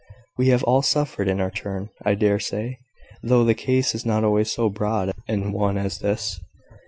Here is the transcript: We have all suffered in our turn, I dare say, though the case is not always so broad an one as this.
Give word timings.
We 0.35 0.47
have 0.47 0.63
all 0.63 0.81
suffered 0.81 1.27
in 1.27 1.39
our 1.39 1.51
turn, 1.51 1.91
I 2.03 2.15
dare 2.15 2.39
say, 2.39 2.79
though 3.21 3.43
the 3.43 3.53
case 3.53 3.93
is 3.93 4.03
not 4.03 4.23
always 4.23 4.49
so 4.51 4.67
broad 4.67 5.11
an 5.27 5.51
one 5.51 5.77
as 5.77 5.99
this. 5.99 6.39